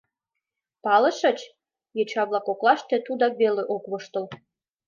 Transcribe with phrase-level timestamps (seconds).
[0.83, 1.39] Палышыч,—
[1.97, 4.25] йоча-влак коклаште тудак веле ок воштыл.